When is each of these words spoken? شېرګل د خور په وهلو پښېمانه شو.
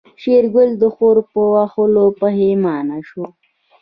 شېرګل 0.21 0.69
د 0.81 0.83
خور 0.95 1.17
په 1.31 1.41
وهلو 1.53 2.05
پښېمانه 2.19 2.97
شو. 3.07 3.25